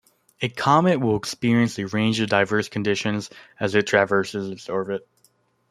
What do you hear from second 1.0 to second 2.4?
experience a range of